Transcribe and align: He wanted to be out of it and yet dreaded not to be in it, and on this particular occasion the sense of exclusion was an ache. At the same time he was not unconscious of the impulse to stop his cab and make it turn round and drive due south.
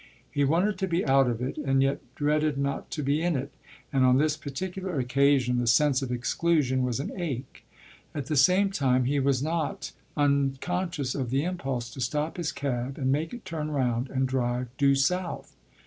He 0.31 0.43
wanted 0.43 0.79
to 0.79 0.87
be 0.87 1.05
out 1.05 1.27
of 1.29 1.43
it 1.43 1.57
and 1.59 1.83
yet 1.83 2.01
dreaded 2.15 2.57
not 2.57 2.89
to 2.89 3.03
be 3.03 3.21
in 3.21 3.35
it, 3.35 3.53
and 3.93 4.03
on 4.03 4.17
this 4.17 4.35
particular 4.35 4.99
occasion 4.99 5.59
the 5.59 5.67
sense 5.67 6.01
of 6.01 6.11
exclusion 6.11 6.81
was 6.81 6.99
an 6.99 7.11
ache. 7.21 7.63
At 8.15 8.25
the 8.25 8.35
same 8.35 8.71
time 8.71 9.05
he 9.05 9.19
was 9.19 9.43
not 9.43 9.91
unconscious 10.17 11.13
of 11.13 11.29
the 11.29 11.43
impulse 11.43 11.91
to 11.91 12.01
stop 12.01 12.37
his 12.37 12.51
cab 12.51 12.97
and 12.97 13.11
make 13.11 13.31
it 13.31 13.45
turn 13.45 13.69
round 13.69 14.09
and 14.09 14.27
drive 14.27 14.69
due 14.79 14.95
south. 14.95 15.55